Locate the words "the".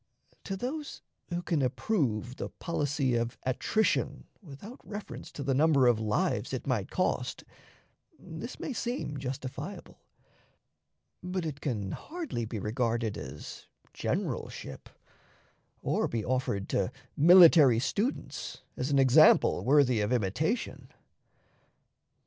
2.37-2.49, 5.43-5.53